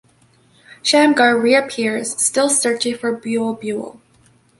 Shamgar 0.81 1.37
reappears, 1.37 2.19
still 2.19 2.49
searching 2.49 2.97
for 2.97 3.11
"Bule-Bule". 3.15 3.99